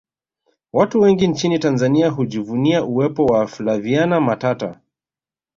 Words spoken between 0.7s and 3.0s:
watu wengi nchini tanzania hujivunia